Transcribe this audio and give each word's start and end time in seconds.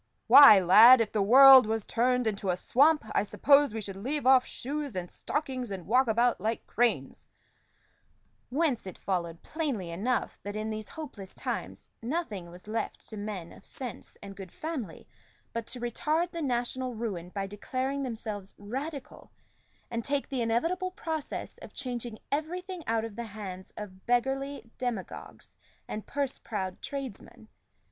"Why, 0.25 0.59
lad, 0.59 0.99
if 0.99 1.11
the 1.11 1.21
world 1.21 1.67
was 1.67 1.85
turned 1.85 2.25
into 2.25 2.49
a 2.49 2.57
swamp, 2.57 3.05
I 3.13 3.21
suppose 3.21 3.71
we 3.71 3.81
should 3.81 3.95
leave 3.95 4.25
off 4.25 4.47
shoes 4.47 4.95
and 4.95 5.11
stockings, 5.11 5.69
and 5.69 5.85
walk 5.85 6.07
about 6.07 6.41
like 6.41 6.65
cranes" 6.65 7.27
whence 8.49 8.87
it 8.87 8.97
followed 8.97 9.43
plainly 9.43 9.91
enough 9.91 10.41
that, 10.41 10.55
in 10.55 10.71
these 10.71 10.89
hopeless 10.89 11.35
times, 11.35 11.87
nothing 12.01 12.49
was 12.49 12.67
left 12.67 13.07
to 13.09 13.15
men 13.17 13.53
of 13.53 13.63
sense 13.63 14.17
and 14.23 14.35
good 14.35 14.51
family 14.51 15.07
but 15.53 15.67
to 15.67 15.79
retard 15.79 16.31
the 16.31 16.41
national 16.41 16.95
ruin 16.95 17.29
by 17.29 17.45
declaring 17.45 18.01
themselves 18.01 18.55
Radicals, 18.57 19.29
and 19.91 20.03
take 20.03 20.27
the 20.27 20.41
inevitable 20.41 20.89
process 20.89 21.59
of 21.59 21.73
changing 21.75 22.17
everything 22.31 22.81
out 22.87 23.05
of 23.05 23.15
the 23.15 23.25
hands 23.25 23.71
of 23.77 24.07
beggarly 24.07 24.67
demagogues 24.79 25.55
and 25.87 26.07
purse 26.07 26.39
proud 26.39 26.81
tradesmen. 26.81 27.47